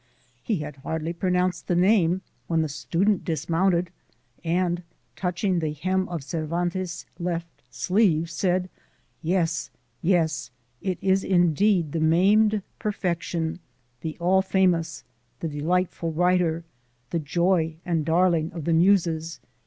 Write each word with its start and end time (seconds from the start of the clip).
He 0.41 0.55
had 0.55 0.77
hardly 0.77 1.13
pronounced 1.13 1.67
the 1.67 1.75
name 1.75 2.23
when 2.47 2.63
the 2.63 2.67
student 2.67 3.23
dismounted 3.23 3.91
and, 4.43 4.81
touching 5.15 5.59
the 5.59 5.73
hem 5.73 6.09
of 6.09 6.23
Cervantes' 6.23 7.05
left 7.19 7.61
sleeve, 7.69 8.27
said, 8.31 8.67
'Yes, 9.21 9.69
yes, 10.01 10.49
it 10.81 10.97
is 11.03 11.23
indeed 11.23 11.91
the 11.91 11.99
maimed 11.99 12.63
perfection, 12.79 13.59
the 14.01 14.17
all 14.19 14.41
famous, 14.41 15.03
the 15.39 15.47
delightful 15.47 16.11
writer, 16.11 16.63
the 17.11 17.19
joy 17.19 17.75
and 17.85 18.03
darling 18.03 18.51
of 18.53 18.63
the 18.65 18.73
Muses! 18.73 19.39